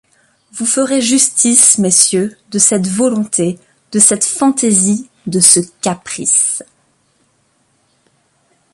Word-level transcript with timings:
Vous 0.51 0.65
ferez 0.65 0.99
justice, 0.99 1.77
messieurs, 1.77 2.35
de 2.49 2.57
cette 2.57 2.87
volonté, 2.87 3.59
de 3.91 3.99
cette 3.99 4.25
fantaisie, 4.25 5.11
de 5.27 5.39
ce 5.39 5.59
caprice. 5.83 6.63